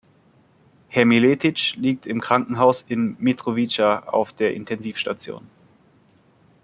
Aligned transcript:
Herr 0.87 1.05
Miletic 1.05 1.75
liegt 1.75 2.07
im 2.07 2.21
Krankenhaus 2.21 2.81
in 2.81 3.15
Mitrovica 3.19 3.99
auf 3.99 4.33
der 4.33 4.55
Intensivstation. 4.55 5.47